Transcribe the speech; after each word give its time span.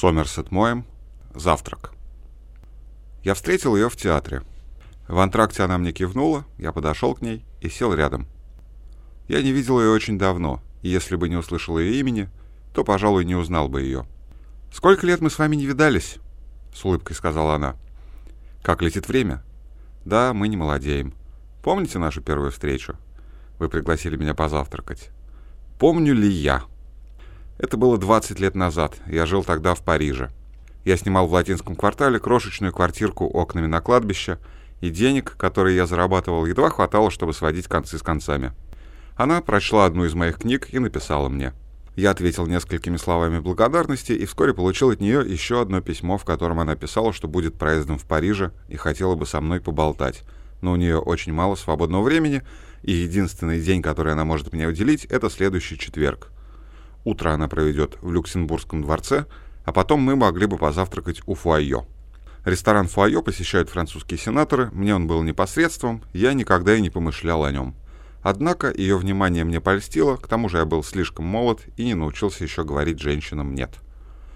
Сомерсет 0.00 0.50
Моем. 0.50 0.86
Завтрак. 1.34 1.92
Я 3.22 3.34
встретил 3.34 3.76
ее 3.76 3.90
в 3.90 3.96
театре. 3.96 4.42
В 5.08 5.18
антракте 5.18 5.62
она 5.62 5.76
мне 5.76 5.92
кивнула, 5.92 6.46
я 6.56 6.72
подошел 6.72 7.14
к 7.14 7.20
ней 7.20 7.44
и 7.60 7.68
сел 7.68 7.92
рядом. 7.92 8.26
Я 9.28 9.42
не 9.42 9.52
видел 9.52 9.78
ее 9.78 9.90
очень 9.90 10.18
давно, 10.18 10.62
и 10.80 10.88
если 10.88 11.16
бы 11.16 11.28
не 11.28 11.36
услышал 11.36 11.78
ее 11.78 12.00
имени, 12.00 12.30
то, 12.72 12.82
пожалуй, 12.82 13.26
не 13.26 13.34
узнал 13.34 13.68
бы 13.68 13.82
ее. 13.82 14.06
«Сколько 14.72 15.06
лет 15.06 15.20
мы 15.20 15.28
с 15.28 15.38
вами 15.38 15.56
не 15.56 15.66
видались?»— 15.66 16.16
с 16.74 16.82
улыбкой 16.82 17.14
сказала 17.14 17.56
она. 17.56 17.76
«Как 18.62 18.80
летит 18.80 19.06
время?» 19.06 19.42
«Да, 20.06 20.32
мы 20.32 20.48
не 20.48 20.56
молодеем. 20.56 21.12
Помните 21.62 21.98
нашу 21.98 22.22
первую 22.22 22.52
встречу? 22.52 22.96
Вы 23.58 23.68
пригласили 23.68 24.16
меня 24.16 24.32
позавтракать». 24.32 25.10
«Помню 25.78 26.14
ли 26.14 26.26
я?» 26.26 26.69
Это 27.60 27.76
было 27.76 27.98
20 27.98 28.40
лет 28.40 28.54
назад, 28.54 28.96
я 29.06 29.26
жил 29.26 29.44
тогда 29.44 29.74
в 29.74 29.82
Париже. 29.82 30.30
Я 30.86 30.96
снимал 30.96 31.26
в 31.26 31.34
латинском 31.34 31.76
квартале 31.76 32.18
крошечную 32.18 32.72
квартирку 32.72 33.26
окнами 33.26 33.66
на 33.66 33.82
кладбище, 33.82 34.38
и 34.80 34.88
денег, 34.88 35.36
которые 35.36 35.76
я 35.76 35.84
зарабатывал, 35.84 36.46
едва 36.46 36.70
хватало, 36.70 37.10
чтобы 37.10 37.34
сводить 37.34 37.68
концы 37.68 37.98
с 37.98 38.02
концами. 38.02 38.52
Она 39.14 39.42
прочла 39.42 39.84
одну 39.84 40.06
из 40.06 40.14
моих 40.14 40.38
книг 40.38 40.68
и 40.72 40.78
написала 40.78 41.28
мне. 41.28 41.52
Я 41.96 42.12
ответил 42.12 42.46
несколькими 42.46 42.96
словами 42.96 43.40
благодарности 43.40 44.12
и 44.12 44.24
вскоре 44.24 44.54
получил 44.54 44.88
от 44.88 45.00
нее 45.00 45.22
еще 45.30 45.60
одно 45.60 45.82
письмо, 45.82 46.16
в 46.16 46.24
котором 46.24 46.60
она 46.60 46.76
писала, 46.76 47.12
что 47.12 47.28
будет 47.28 47.58
проездом 47.58 47.98
в 47.98 48.06
Париже 48.06 48.52
и 48.70 48.76
хотела 48.76 49.16
бы 49.16 49.26
со 49.26 49.38
мной 49.42 49.60
поболтать. 49.60 50.22
Но 50.62 50.72
у 50.72 50.76
нее 50.76 50.98
очень 50.98 51.34
мало 51.34 51.56
свободного 51.56 52.04
времени, 52.04 52.42
и 52.80 52.92
единственный 52.92 53.60
день, 53.60 53.82
который 53.82 54.14
она 54.14 54.24
может 54.24 54.50
мне 54.54 54.66
уделить, 54.66 55.04
это 55.04 55.28
следующий 55.28 55.76
четверг. 55.76 56.32
Утро 57.04 57.30
она 57.30 57.48
проведет 57.48 57.96
в 58.02 58.12
Люксембургском 58.12 58.82
дворце, 58.82 59.26
а 59.64 59.72
потом 59.72 60.00
мы 60.00 60.16
могли 60.16 60.46
бы 60.46 60.58
позавтракать 60.58 61.22
у 61.26 61.34
Фуайо. 61.34 61.86
Ресторан 62.44 62.88
Фуайо 62.88 63.22
посещают 63.22 63.68
французские 63.68 64.18
сенаторы, 64.18 64.70
мне 64.72 64.94
он 64.94 65.06
был 65.06 65.22
непосредством, 65.22 66.02
я 66.12 66.32
никогда 66.32 66.74
и 66.74 66.80
не 66.80 66.90
помышлял 66.90 67.44
о 67.44 67.52
нем. 67.52 67.74
Однако 68.22 68.72
ее 68.74 68.96
внимание 68.96 69.44
мне 69.44 69.60
польстило, 69.60 70.16
к 70.16 70.26
тому 70.26 70.48
же 70.48 70.58
я 70.58 70.64
был 70.64 70.82
слишком 70.82 71.24
молод 71.24 71.60
и 71.76 71.84
не 71.84 71.94
научился 71.94 72.44
еще 72.44 72.64
говорить 72.64 73.00
женщинам 73.00 73.54
«нет». 73.54 73.70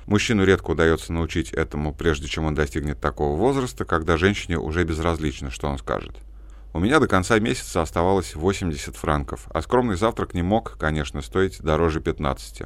Мужчину 0.07 0.45
редко 0.45 0.73
удается 0.73 1.15
научить 1.15 1.53
этому, 1.53 1.95
прежде 1.95 2.29
чем 2.29 2.45
он 2.45 2.55
достигнет 2.55 3.01
такого 3.01 3.37
возраста, 3.37 3.87
когда 3.87 4.19
женщине 4.19 4.59
уже 4.59 4.85
безразлично, 4.85 5.51
что 5.51 5.69
он 5.69 5.79
скажет. 5.79 6.17
У 6.77 6.81
меня 6.81 6.99
до 6.99 7.07
конца 7.07 7.39
месяца 7.39 7.83
оставалось 7.83 8.35
80 8.35 8.97
франков, 8.97 9.47
а 9.51 9.63
скромный 9.63 9.95
завтрак 9.95 10.35
не 10.35 10.43
мог, 10.43 10.77
конечно, 10.77 11.23
стоить 11.23 11.63
дороже 11.63 12.01
15. 12.01 12.63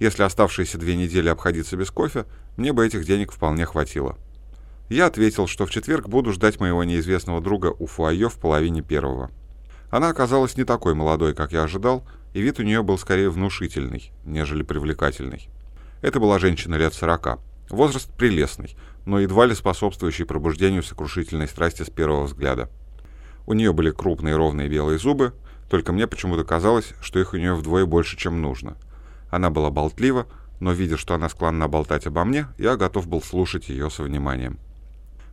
Если 0.00 0.22
оставшиеся 0.24 0.76
две 0.76 0.96
недели 0.96 1.28
обходиться 1.28 1.76
без 1.76 1.92
кофе, 1.92 2.26
мне 2.56 2.72
бы 2.72 2.84
этих 2.84 3.06
денег 3.06 3.30
вполне 3.30 3.64
хватило. 3.64 4.18
Я 4.88 5.06
ответил, 5.06 5.46
что 5.46 5.66
в 5.66 5.70
четверг 5.70 6.08
буду 6.08 6.32
ждать 6.32 6.58
моего 6.58 6.82
неизвестного 6.82 7.40
друга 7.40 7.72
у 7.78 7.86
фуайо 7.86 8.28
в 8.28 8.40
половине 8.40 8.82
первого. 8.82 9.30
Она 9.88 10.08
оказалась 10.08 10.56
не 10.56 10.64
такой 10.64 10.94
молодой, 10.94 11.32
как 11.32 11.52
я 11.52 11.62
ожидал, 11.62 12.04
и 12.34 12.40
вид 12.40 12.58
у 12.58 12.64
нее 12.64 12.82
был 12.82 12.98
скорее 12.98 13.30
внушительный, 13.30 14.10
нежели 14.24 14.64
привлекательный. 14.64 15.48
Это 16.02 16.18
была 16.18 16.40
женщина 16.40 16.74
лет 16.74 16.92
сорока. 16.92 17.38
Возраст 17.70 18.10
прелестный, 18.16 18.76
но 19.06 19.20
едва 19.20 19.46
ли 19.46 19.54
способствующий 19.54 20.24
пробуждению 20.24 20.82
сокрушительной 20.82 21.46
страсти 21.46 21.84
с 21.84 21.88
первого 21.88 22.24
взгляда. 22.24 22.68
У 23.48 23.54
нее 23.54 23.72
были 23.72 23.90
крупные 23.90 24.36
ровные 24.36 24.68
белые 24.68 24.98
зубы, 24.98 25.32
только 25.70 25.90
мне 25.90 26.06
почему-то 26.06 26.44
казалось, 26.44 26.92
что 27.00 27.18
их 27.18 27.32
у 27.32 27.38
нее 27.38 27.54
вдвое 27.54 27.86
больше, 27.86 28.14
чем 28.14 28.42
нужно. 28.42 28.76
Она 29.30 29.48
была 29.48 29.70
болтлива, 29.70 30.26
но, 30.60 30.72
видя, 30.72 30.98
что 30.98 31.14
она 31.14 31.30
склонна 31.30 31.66
болтать 31.66 32.06
обо 32.06 32.24
мне, 32.24 32.48
я 32.58 32.76
готов 32.76 33.08
был 33.08 33.22
слушать 33.22 33.70
ее 33.70 33.88
со 33.88 34.02
вниманием. 34.02 34.58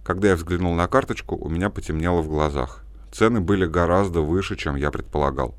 Когда 0.06 0.30
я 0.30 0.38
взглянул 0.38 0.74
на 0.76 0.88
карточку, 0.88 1.36
у 1.36 1.50
меня 1.50 1.70
потемнело 1.70 2.22
в 2.22 2.30
глазах. 2.30 2.86
Цены 3.12 3.42
были 3.42 3.66
гораздо 3.66 4.22
выше, 4.22 4.56
чем 4.56 4.78
я 4.78 4.92
предполагал. 4.92 5.54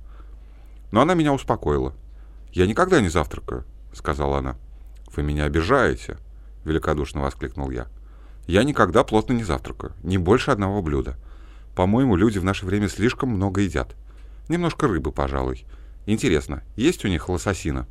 Но 0.93 1.03
она 1.03 1.13
меня 1.13 1.35
успокоила. 1.35 1.93
«Я 2.53 2.67
никогда 2.67 3.03
не 3.03 3.11
завтракаю»,— 3.11 3.65
сказала 3.93 4.39
она. 4.39 4.57
«Вы 5.15 5.23
меня 5.25 5.45
обижаете»,— 5.45 6.17
великодушно 6.65 7.21
воскликнул 7.21 7.71
я. 7.71 7.89
«Я 8.47 8.65
никогда 8.65 9.05
плотно 9.05 9.35
не 9.35 9.45
завтракаю, 9.45 9.93
не 10.03 10.17
больше 10.17 10.53
одного 10.53 10.81
блюда. 10.81 11.19
По-моему, 11.77 12.17
люди 12.17 12.39
в 12.39 12.45
наше 12.45 12.65
время 12.65 12.89
слишком 12.89 13.29
много 13.29 13.61
едят. 13.61 13.95
Немножко 14.49 14.89
рыбы, 14.89 15.13
пожалуй. 15.13 15.67
Интересно, 16.07 16.63
есть 16.75 17.05
у 17.05 17.09
них 17.09 17.29
лососина? 17.29 17.87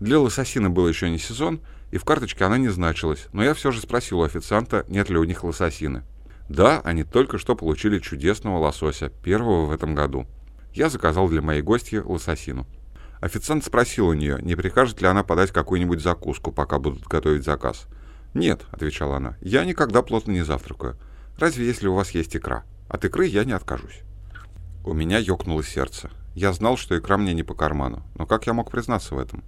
Для 0.00 0.18
лососина 0.18 0.70
был 0.70 0.88
еще 0.88 1.10
не 1.10 1.18
сезон, 1.18 1.60
и 1.90 1.98
в 1.98 2.04
карточке 2.04 2.44
она 2.44 2.56
не 2.56 2.70
значилась, 2.70 3.26
но 3.34 3.44
я 3.44 3.52
все 3.52 3.72
же 3.72 3.80
спросил 3.80 4.20
у 4.20 4.22
официанта, 4.22 4.86
нет 4.88 5.10
ли 5.10 5.18
у 5.18 5.24
них 5.24 5.44
лососины. 5.44 6.02
Да, 6.48 6.80
они 6.80 7.04
только 7.04 7.36
что 7.36 7.54
получили 7.54 7.98
чудесного 7.98 8.56
лосося, 8.56 9.10
первого 9.22 9.66
в 9.66 9.72
этом 9.72 9.94
году. 9.94 10.26
Я 10.72 10.88
заказал 10.88 11.28
для 11.28 11.42
моей 11.42 11.60
гостьи 11.60 11.98
лососину. 11.98 12.66
Официант 13.20 13.66
спросил 13.66 14.08
у 14.08 14.14
нее, 14.14 14.38
не 14.40 14.56
прикажет 14.56 15.02
ли 15.02 15.06
она 15.06 15.24
подать 15.24 15.52
какую-нибудь 15.52 16.00
закуску, 16.00 16.52
пока 16.52 16.78
будут 16.78 17.06
готовить 17.06 17.44
заказ. 17.44 17.86
«Нет»,— 18.32 18.62
отвечала 18.70 19.18
она,— 19.18 19.36
«я 19.42 19.66
никогда 19.66 20.00
плотно 20.00 20.30
не 20.30 20.42
завтракаю. 20.42 20.96
Разве 21.38 21.66
если 21.66 21.86
у 21.86 21.94
вас 21.94 22.12
есть 22.12 22.34
икра?» 22.34 22.64
От 22.90 23.04
икры 23.04 23.26
я 23.26 23.44
не 23.44 23.52
откажусь. 23.52 24.00
У 24.84 24.92
меня 24.92 25.18
ёкнуло 25.18 25.62
сердце. 25.62 26.10
Я 26.34 26.52
знал, 26.52 26.76
что 26.76 26.98
икра 26.98 27.16
мне 27.16 27.34
не 27.34 27.44
по 27.44 27.54
карману, 27.54 28.02
но 28.16 28.26
как 28.26 28.48
я 28.48 28.52
мог 28.52 28.72
признаться 28.72 29.14
в 29.14 29.20
этом? 29.20 29.44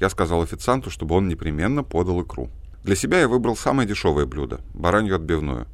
Я 0.00 0.08
сказал 0.08 0.40
официанту, 0.40 0.88
чтобы 0.88 1.14
он 1.14 1.28
непременно 1.28 1.84
подал 1.84 2.22
икру. 2.22 2.48
Для 2.82 2.96
себя 2.96 3.20
я 3.20 3.28
выбрал 3.28 3.56
самое 3.56 3.86
дешевое 3.86 4.24
блюдо– 4.24 4.62
баранью 4.74 5.16
отбивную. 5.16 5.66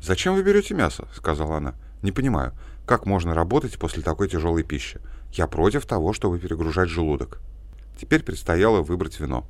«Зачем 0.00 0.34
вы 0.34 0.42
берете 0.42 0.72
мясо?»– 0.72 1.06
сказала 1.14 1.58
она. 1.58 1.74
«Не 2.00 2.10
понимаю, 2.10 2.54
как 2.86 3.04
можно 3.04 3.34
работать 3.34 3.78
после 3.78 4.02
такой 4.02 4.26
тяжелой 4.26 4.62
пищи? 4.62 5.00
Я 5.30 5.46
против 5.46 5.84
того, 5.84 6.14
чтобы 6.14 6.38
перегружать 6.38 6.88
желудок». 6.88 7.38
Теперь 8.00 8.22
предстояло 8.22 8.80
выбрать 8.80 9.20
вино. 9.20 9.44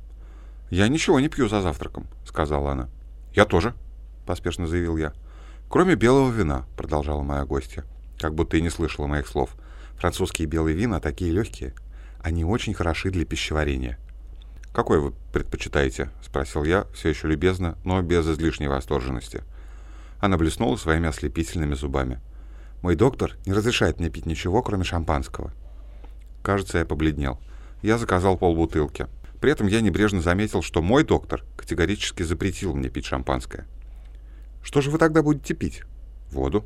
«Я 0.69 0.89
ничего 0.89 1.21
не 1.21 1.29
пью 1.29 1.47
за 1.47 1.61
завтраком»,— 1.61 2.07
сказала 2.25 2.73
она. 2.73 2.89
«Я 3.33 3.45
тоже»,— 3.45 3.73
поспешно 4.25 4.67
заявил 4.67 4.97
я. 4.97 5.13
«Кроме 5.75 5.95
белого 5.95 6.31
вина»,— 6.31 6.63
продолжала 6.77 7.21
моя 7.21 7.43
гостья, 7.43 7.83
как 8.17 8.33
будто 8.33 8.55
и 8.55 8.61
не 8.61 8.69
слышала 8.69 9.07
моих 9.07 9.27
слов. 9.27 9.49
«Французские 9.97 10.47
белые 10.47 10.73
вина 10.73 11.01
такие 11.01 11.33
легкие. 11.33 11.73
Они 12.21 12.45
очень 12.45 12.73
хороши 12.73 13.11
для 13.11 13.25
пищеварения». 13.25 13.99
«Какой 14.73 15.01
вы 15.01 15.11
предпочитаете?»— 15.33 16.11
спросил 16.23 16.63
я, 16.63 16.85
все 16.93 17.09
еще 17.09 17.27
любезно, 17.27 17.77
но 17.83 18.01
без 18.01 18.25
излишней 18.25 18.69
восторженности. 18.69 19.43
Она 20.21 20.37
блеснула 20.37 20.77
своими 20.77 21.09
ослепительными 21.09 21.73
зубами. 21.73 22.21
«Мой 22.81 22.95
доктор 22.95 23.33
не 23.45 23.51
разрешает 23.51 23.99
мне 23.99 24.09
пить 24.09 24.25
ничего, 24.25 24.63
кроме 24.63 24.85
шампанского». 24.85 25.51
Кажется, 26.41 26.77
я 26.77 26.85
побледнел. 26.85 27.37
Я 27.81 27.97
заказал 27.97 28.37
полбутылки. 28.37 29.07
При 29.41 29.51
этом 29.51 29.67
я 29.67 29.81
небрежно 29.81 30.21
заметил, 30.21 30.61
что 30.61 30.81
мой 30.81 31.03
доктор 31.03 31.43
категорически 31.57 32.23
запретил 32.23 32.73
мне 32.73 32.87
пить 32.87 33.07
шампанское. 33.07 33.67
Что 34.65 34.81
же 34.81 34.89
вы 34.89 34.97
тогда 34.97 35.21
будете 35.21 35.53
пить? 35.53 35.83
Воду. 36.31 36.65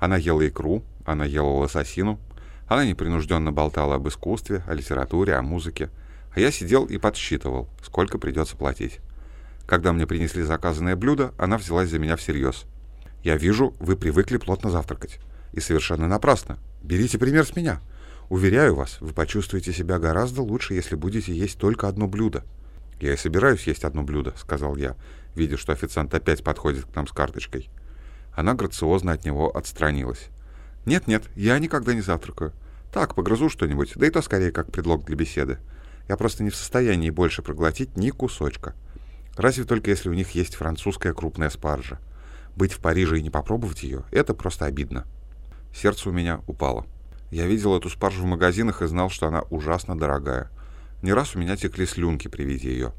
Она 0.00 0.16
ела 0.16 0.46
икру, 0.46 0.82
она 1.06 1.24
ела 1.24 1.46
лососину, 1.46 2.18
она 2.66 2.84
непринужденно 2.84 3.52
болтала 3.52 3.94
об 3.94 4.08
искусстве, 4.08 4.64
о 4.66 4.74
литературе, 4.74 5.34
о 5.34 5.42
музыке, 5.42 5.90
а 6.34 6.40
я 6.40 6.50
сидел 6.50 6.86
и 6.86 6.98
подсчитывал, 6.98 7.68
сколько 7.84 8.18
придется 8.18 8.56
платить. 8.56 8.98
Когда 9.64 9.92
мне 9.92 10.08
принесли 10.08 10.42
заказанное 10.42 10.96
блюдо, 10.96 11.32
она 11.38 11.56
взялась 11.56 11.88
за 11.88 12.00
меня 12.00 12.16
всерьез. 12.16 12.64
«Я 13.22 13.36
вижу, 13.36 13.74
вы 13.78 13.94
привыкли 13.94 14.36
плотно 14.36 14.70
завтракать. 14.70 15.20
И 15.52 15.60
совершенно 15.60 16.08
напрасно. 16.08 16.58
Берите 16.82 17.16
пример 17.16 17.46
с 17.46 17.54
меня. 17.54 17.80
Уверяю 18.28 18.74
вас, 18.74 19.00
вы 19.00 19.12
почувствуете 19.12 19.72
себя 19.72 20.00
гораздо 20.00 20.42
лучше, 20.42 20.74
если 20.74 20.96
будете 20.96 21.32
есть 21.32 21.58
только 21.58 21.86
одно 21.86 22.08
блюдо». 22.08 22.42
«Я 23.00 23.14
и 23.14 23.16
собираюсь 23.16 23.66
есть 23.66 23.84
одно 23.84 24.02
блюдо»,— 24.02 24.34
сказал 24.36 24.76
я, 24.76 24.96
видя, 25.34 25.56
что 25.56 25.72
официант 25.72 26.12
опять 26.14 26.42
подходит 26.42 26.86
к 26.86 26.94
нам 26.94 27.06
с 27.06 27.12
карточкой. 27.12 27.70
Она 28.34 28.54
грациозно 28.54 29.12
от 29.12 29.24
него 29.24 29.54
отстранилась. 29.56 30.28
«Нет-нет, 30.84 31.24
я 31.34 31.58
никогда 31.58 31.94
не 31.94 32.00
завтракаю. 32.00 32.52
Так, 32.92 33.14
погрызу 33.14 33.48
что-нибудь, 33.48 33.92
да 33.96 34.06
и 34.06 34.10
то 34.10 34.22
скорее 34.22 34.50
как 34.50 34.72
предлог 34.72 35.04
для 35.04 35.16
беседы. 35.16 35.58
Я 36.08 36.16
просто 36.16 36.42
не 36.42 36.50
в 36.50 36.56
состоянии 36.56 37.10
больше 37.10 37.42
проглотить 37.42 37.96
ни 37.96 38.10
кусочка. 38.10 38.74
Разве 39.36 39.64
только 39.64 39.90
если 39.90 40.08
у 40.08 40.14
них 40.14 40.30
есть 40.30 40.54
французская 40.54 41.12
крупная 41.12 41.50
спаржа. 41.50 41.98
Быть 42.56 42.72
в 42.72 42.80
Париже 42.80 43.18
и 43.18 43.22
не 43.22 43.30
попробовать 43.30 43.82
ее— 43.82 44.04
это 44.10 44.34
просто 44.34 44.64
обидно». 44.64 45.06
Сердце 45.74 46.08
у 46.08 46.12
меня 46.12 46.40
упало. 46.46 46.86
Я 47.30 47.46
видел 47.46 47.76
эту 47.76 47.90
спаржу 47.90 48.22
в 48.22 48.26
магазинах 48.26 48.82
и 48.82 48.86
знал, 48.86 49.10
что 49.10 49.26
она 49.26 49.42
ужасно 49.50 49.98
дорогая. 49.98 50.50
Не 51.00 51.12
раз 51.12 51.36
у 51.36 51.38
меня 51.38 51.56
текли 51.56 51.86
слюнки 51.86 52.26
при 52.26 52.42
виде 52.42 52.70
ее. 52.70 52.92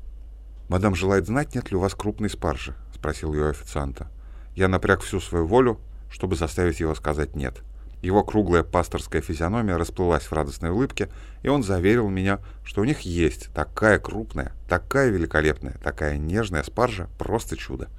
«Мадам 0.69 0.95
желает 0.95 1.25
знать, 1.25 1.53
нет 1.55 1.69
ли 1.71 1.77
у 1.77 1.81
вас 1.81 1.95
крупной 1.95 2.29
спаржи?»— 2.29 2.75
спросил 2.95 3.33
ее 3.33 3.49
официанта. 3.49 4.09
Я 4.55 4.67
напряг 4.67 5.01
всю 5.01 5.19
свою 5.19 5.45
волю, 5.45 5.79
чтобы 6.09 6.35
заставить 6.35 6.79
его 6.79 6.95
сказать 6.95 7.35
«нет». 7.35 7.61
Его 8.01 8.23
круглая 8.23 8.63
пасторская 8.63 9.21
физиономия 9.21 9.77
расплылась 9.77 10.23
в 10.23 10.31
радостной 10.31 10.69
улыбке, 10.69 11.09
и 11.43 11.49
он 11.49 11.63
заверил 11.63 12.07
меня, 12.07 12.39
что 12.63 12.79
у 12.81 12.85
них 12.85 13.01
есть 13.01 13.53
такая 13.53 13.99
крупная, 13.99 14.53
такая 14.69 15.09
великолепная, 15.09 15.77
такая 15.83 16.17
нежная 16.17 16.63
спаржа, 16.63 17.09
просто 17.17 17.57
чудо. 17.57 17.89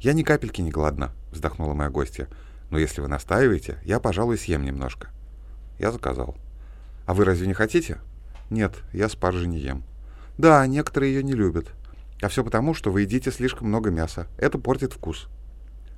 «Я 0.00 0.12
ни 0.12 0.22
капельки 0.22 0.60
не 0.60 0.70
голодна»,— 0.70 1.10
вздохнула 1.32 1.74
моя 1.74 1.90
гостья. 1.90 2.28
«Но 2.70 2.78
если 2.78 3.00
вы 3.00 3.08
настаиваете, 3.08 3.78
я, 3.82 3.98
пожалуй, 3.98 4.38
съем 4.38 4.64
немножко». 4.64 5.08
Я 5.80 5.90
заказал. 5.90 6.36
«А 7.06 7.14
вы 7.14 7.24
разве 7.24 7.48
не 7.48 7.54
хотите?» 7.54 7.98
«Нет, 8.50 8.74
я 8.92 9.08
спаржи 9.08 9.46
не 9.46 9.58
ем». 9.58 9.84
«Да, 10.36 10.66
некоторые 10.66 11.14
ее 11.14 11.22
не 11.22 11.32
любят. 11.34 11.68
А 12.20 12.28
все 12.28 12.44
потому, 12.44 12.74
что 12.74 12.90
вы 12.90 13.02
едите 13.02 13.30
слишком 13.30 13.68
много 13.68 13.90
мяса. 13.90 14.26
Это 14.36 14.58
портит 14.58 14.92
вкус». 14.92 15.28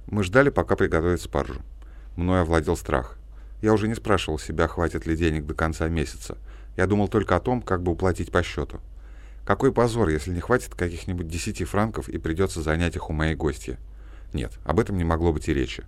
Мы 0.07 0.23
ждали, 0.23 0.51
пока 0.51 0.77
приготовят 0.77 1.21
спаржу. 1.21 1.63
Мною 2.17 2.43
овладел 2.43 2.77
страх. 2.77 3.19
Я 3.63 3.73
уже 3.73 3.89
не 3.89 3.95
спрашивал 3.95 4.39
себя, 4.39 4.69
хватит 4.69 5.07
ли 5.07 5.17
денег 5.17 5.47
до 5.47 5.55
конца 5.55 5.89
месяца. 5.89 6.37
Я 6.77 6.87
думал 6.87 7.09
только 7.09 7.37
о 7.37 7.41
том, 7.41 7.63
как 7.63 7.83
бы 7.83 7.93
уплатить 7.93 8.31
по 8.31 8.43
счету. 8.43 8.81
Какой 9.45 9.73
позор, 9.73 10.09
если 10.09 10.31
не 10.31 10.41
хватит 10.41 10.75
каких-нибудь 10.75 11.29
десяти 11.29 11.65
франков 11.65 12.09
и 12.09 12.19
придется 12.19 12.63
занять 12.63 12.97
их 12.97 13.09
у 13.09 13.13
моей 13.13 13.35
гости. 13.35 13.79
Нет, 14.33 14.53
об 14.65 14.81
этом 14.81 14.97
не 14.97 15.05
могло 15.05 15.33
быть 15.33 15.49
и 15.49 15.55
речи. 15.55 15.85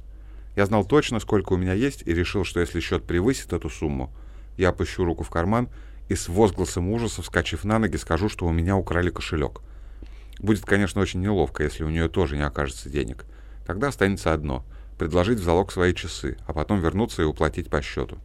Я 0.56 0.66
знал 0.66 0.84
точно, 0.84 1.20
сколько 1.20 1.52
у 1.52 1.56
меня 1.56 1.72
есть, 1.72 2.02
и 2.06 2.14
решил, 2.14 2.44
что 2.44 2.60
если 2.60 2.80
счет 2.80 3.04
превысит 3.04 3.52
эту 3.52 3.68
сумму, 3.68 4.12
я 4.56 4.68
опущу 4.68 5.04
руку 5.04 5.24
в 5.24 5.30
карман 5.30 5.68
и 6.08 6.14
с 6.14 6.28
возгласом 6.28 6.90
ужаса, 6.90 7.22
вскочив 7.22 7.64
на 7.64 7.78
ноги, 7.78 7.96
скажу, 7.96 8.28
что 8.28 8.46
у 8.46 8.52
меня 8.52 8.76
украли 8.76 9.10
кошелек. 9.10 9.60
Будет, 10.38 10.64
конечно, 10.64 11.00
очень 11.00 11.20
неловко, 11.20 11.62
если 11.62 11.84
у 11.84 11.90
нее 11.90 12.08
тоже 12.08 12.36
не 12.36 12.44
окажется 12.44 12.90
денег. 12.90 13.24
Тогда 13.66 13.88
останется 13.88 14.32
одно 14.32 14.64
предложить 14.98 15.38
в 15.38 15.42
залог 15.42 15.72
свои 15.72 15.94
часы, 15.94 16.36
а 16.46 16.52
потом 16.52 16.80
вернуться 16.80 17.22
и 17.22 17.24
уплатить 17.24 17.70
по 17.70 17.82
счету. 17.82 18.18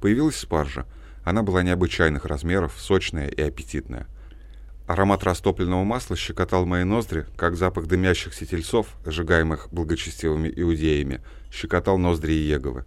Появилась 0.00 0.36
спаржа. 0.36 0.86
Она 1.24 1.42
была 1.42 1.62
необычайных 1.62 2.24
размеров, 2.24 2.74
сочная 2.78 3.28
и 3.28 3.40
аппетитная. 3.42 4.06
Аромат 4.86 5.24
растопленного 5.24 5.82
масла 5.82 6.16
щекотал 6.16 6.64
мои 6.64 6.84
ноздри, 6.84 7.26
как 7.36 7.56
запах 7.56 7.86
дымящихся 7.86 8.46
тельцов, 8.46 8.86
сжигаемых 9.04 9.68
благочестивыми 9.72 10.52
иудеями, 10.54 11.22
щекотал 11.50 11.98
ноздри 11.98 12.34
Иеговы. 12.34 12.84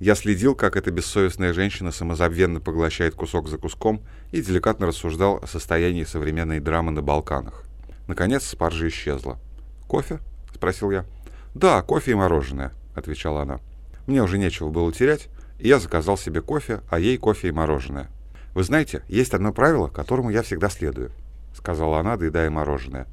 Я 0.00 0.16
следил, 0.16 0.54
как 0.54 0.76
эта 0.76 0.90
бессовестная 0.90 1.52
женщина 1.52 1.92
самозабвенно 1.92 2.60
поглощает 2.60 3.14
кусок 3.14 3.48
за 3.48 3.58
куском 3.58 4.02
и 4.32 4.42
деликатно 4.42 4.86
рассуждал 4.86 5.38
о 5.42 5.46
состоянии 5.46 6.04
современной 6.04 6.58
драмы 6.60 6.90
на 6.90 7.00
Балканах. 7.00 7.64
Наконец 8.08 8.44
спаржа 8.44 8.88
исчезла. 8.88 9.38
«Кофе?»— 9.86 10.18
спросил 10.54 10.90
я. 10.90 11.06
«Да, 11.54 11.80
кофе 11.82 12.12
и 12.12 12.14
мороженое»,— 12.14 12.72
отвечала 12.94 13.42
она. 13.42 13.60
Мне 14.06 14.22
уже 14.22 14.38
нечего 14.38 14.68
было 14.68 14.92
терять, 14.92 15.28
и 15.58 15.68
я 15.68 15.78
заказал 15.78 16.18
себе 16.18 16.42
кофе, 16.42 16.80
а 16.90 16.98
ей 16.98 17.16
кофе 17.16 17.48
и 17.48 17.52
мороженое. 17.52 18.10
«Вы 18.54 18.64
знаете, 18.64 19.02
есть 19.08 19.32
одно 19.32 19.52
правило, 19.52 19.88
которому 19.88 20.30
я 20.30 20.42
всегда 20.42 20.68
следую»,— 20.68 21.12
сказала 21.56 22.00
она, 22.00 22.16
доедая 22.16 22.50
мороженое. 22.50 23.06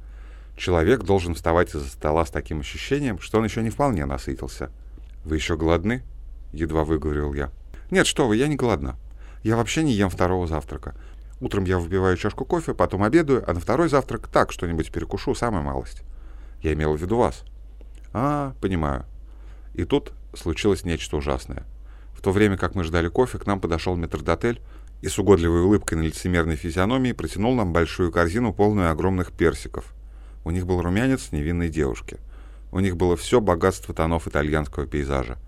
«Человек 0.56 1.04
должен 1.04 1.34
вставать 1.34 1.74
из-за 1.74 1.88
стола 1.88 2.26
с 2.26 2.30
таким 2.30 2.60
ощущением, 2.60 3.20
что 3.20 3.38
он 3.38 3.44
еще 3.44 3.62
не 3.62 3.70
вполне 3.70 4.04
насытился». 4.04 4.70
«Вы 5.24 5.36
еще 5.36 5.56
голодны?»— 5.56 6.02
едва 6.52 6.84
выговорил 6.84 7.34
я. 7.34 7.50
«Нет, 7.90 8.06
что 8.06 8.26
вы, 8.26 8.36
я 8.36 8.48
не 8.48 8.56
голодна. 8.56 8.96
Я 9.42 9.56
вообще 9.56 9.82
не 9.82 9.92
ем 9.92 10.08
второго 10.08 10.46
завтрака. 10.46 10.94
Утром 11.40 11.64
я 11.64 11.78
выпиваю 11.78 12.16
чашку 12.16 12.44
кофе, 12.44 12.72
потом 12.72 13.02
обедаю, 13.02 13.42
а 13.48 13.52
на 13.52 13.60
второй 13.60 13.88
завтрак 13.88 14.28
так 14.28 14.52
что-нибудь 14.52 14.92
перекушу, 14.92 15.34
самая 15.34 15.62
малость. 15.62 16.02
Я 16.62 16.72
имел 16.74 16.94
в 16.94 17.02
виду 17.02 17.16
вас. 17.16 17.42
А, 18.12 18.54
понимаю. 18.60 19.04
И 19.74 19.84
тут 19.84 20.12
случилось 20.34 20.84
нечто 20.84 21.16
ужасное. 21.16 21.64
В 22.14 22.22
то 22.22 22.30
время, 22.30 22.56
как 22.56 22.76
мы 22.76 22.84
ждали 22.84 23.08
кофе, 23.08 23.38
к 23.38 23.46
нам 23.46 23.60
подошел 23.60 23.96
метрдотель 23.96 24.60
и 25.00 25.08
с 25.08 25.18
угодливой 25.18 25.62
улыбкой 25.62 25.98
на 25.98 26.02
лицемерной 26.02 26.54
физиономии 26.54 27.10
протянул 27.10 27.56
нам 27.56 27.72
большую 27.72 28.12
корзину, 28.12 28.54
полную 28.54 28.92
огромных 28.92 29.32
персиков. 29.32 29.92
У 30.44 30.50
них 30.52 30.64
был 30.64 30.80
румянец 30.80 31.32
невинной 31.32 31.68
девушки. 31.68 32.18
У 32.70 32.78
них 32.78 32.96
было 32.96 33.16
все 33.16 33.40
богатство 33.40 33.92
тонов 33.92 34.28
итальянского 34.28 34.86
пейзажа. 34.86 35.38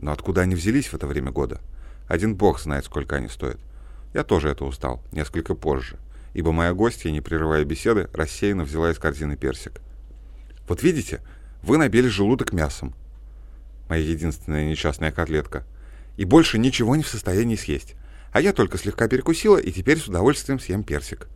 Но 0.00 0.12
откуда 0.12 0.42
они 0.42 0.54
взялись 0.54 0.88
в 0.88 0.94
это 0.94 1.06
время 1.06 1.30
года? 1.30 1.60
Один 2.08 2.34
бог 2.34 2.60
знает, 2.60 2.84
сколько 2.84 3.16
они 3.16 3.28
стоят. 3.28 3.58
Я 4.14 4.24
тоже 4.24 4.48
это 4.48 4.64
устал, 4.64 5.02
несколько 5.12 5.54
позже, 5.54 5.98
ибо 6.34 6.52
моя 6.52 6.74
гостья, 6.74 7.10
не 7.10 7.20
прерывая 7.20 7.64
беседы, 7.64 8.08
рассеянно 8.12 8.64
взяла 8.64 8.90
из 8.90 8.98
корзины 8.98 9.36
персик. 9.36 9.80
«Вот 10.66 10.82
видите, 10.82 11.20
вы 11.62 11.76
набили 11.76 12.08
желудок 12.08 12.52
мясом. 12.52 12.94
Моя 13.88 14.04
единственная 14.04 14.70
несчастная 14.70 15.12
котлетка. 15.12 15.64
И 16.16 16.24
больше 16.24 16.58
ничего 16.58 16.96
не 16.96 17.02
в 17.02 17.08
состоянии 17.08 17.56
съесть. 17.56 17.94
А 18.32 18.40
я 18.40 18.52
только 18.52 18.78
слегка 18.78 19.08
перекусила 19.08 19.58
и 19.58 19.72
теперь 19.72 19.98
с 19.98 20.06
удовольствием 20.06 20.60
съем 20.60 20.84
персик. 20.84 21.28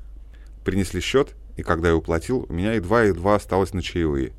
Принесли 0.65 1.01
счет, 1.01 1.35
и 1.57 1.63
когда 1.63 1.89
я 1.89 1.97
уплатил, 1.97 2.47
у 2.49 2.53
меня 2.53 2.75
едва-едва 2.75 3.35
осталось 3.35 3.73
на 3.73 3.83
чаевые. 3.83 4.33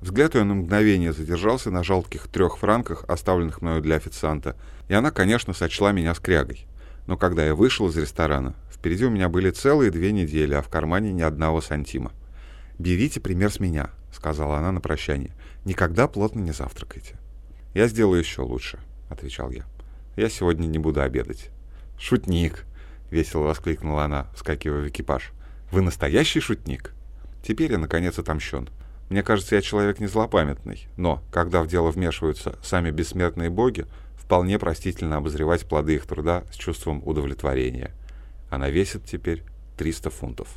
Взгляд 0.00 0.34
ее 0.34 0.44
на 0.44 0.54
мгновение 0.54 1.12
задержался 1.12 1.70
на 1.70 1.82
жалких 1.82 2.28
трех 2.28 2.58
франках, 2.58 3.04
оставленных 3.08 3.62
мною 3.62 3.82
для 3.82 3.96
официанта, 3.96 4.56
и 4.88 4.94
она, 4.94 5.10
конечно, 5.10 5.52
сочла 5.52 5.90
меня 5.92 6.14
скрягой. 6.14 6.66
Но 7.06 7.16
когда 7.16 7.44
я 7.44 7.54
вышел 7.54 7.88
из 7.88 7.96
ресторана, 7.96 8.54
впереди 8.70 9.04
у 9.04 9.10
меня 9.10 9.28
были 9.28 9.50
целые 9.50 9.90
две 9.90 10.12
недели, 10.12 10.54
а 10.54 10.62
в 10.62 10.68
кармане 10.68 11.12
ни 11.12 11.22
одного 11.22 11.60
сантима. 11.60 12.12
«Берите 12.78 13.18
пример 13.18 13.50
с 13.50 13.58
меня»,— 13.58 13.90
сказала 14.12 14.58
она 14.58 14.70
на 14.70 14.80
прощание. 14.80 15.32
«Никогда 15.64 16.06
плотно 16.06 16.40
не 16.40 16.52
завтракайте». 16.52 17.16
«Я 17.74 17.88
сделаю 17.88 18.20
еще 18.20 18.42
лучше»,— 18.42 18.78
отвечал 19.10 19.50
я. 19.50 19.64
«Я 20.16 20.28
сегодня 20.28 20.66
не 20.66 20.78
буду 20.78 21.00
обедать». 21.00 21.50
«Шутник!»— 21.98 22.66
весело 23.10 23.44
воскликнула 23.44 24.04
она, 24.04 24.28
вскакивая 24.34 24.82
в 24.82 24.88
экипаж. 24.88 25.32
«Вы 25.72 25.82
настоящий 25.82 26.40
шутник?» 26.40 26.94
Теперь 27.42 27.72
я, 27.72 27.78
наконец, 27.78 28.18
отомщен. 28.18 28.68
Мне 29.08 29.22
кажется, 29.22 29.54
я 29.54 29.62
человек 29.62 30.00
не 30.00 30.06
злопамятный, 30.06 30.86
но, 30.96 31.22
когда 31.30 31.62
в 31.62 31.66
дело 31.66 31.90
вмешиваются 31.90 32.58
сами 32.62 32.90
бессмертные 32.90 33.48
боги, 33.48 33.86
вполне 34.16 34.58
простительно 34.58 35.16
обозревать 35.16 35.66
плоды 35.66 35.94
их 35.94 36.06
труда 36.06 36.44
с 36.52 36.56
чувством 36.56 37.02
удовлетворения. 37.06 37.92
Она 38.50 38.68
весит 38.68 39.04
теперь 39.04 39.42
300 39.78 40.10
фунтов. 40.10 40.48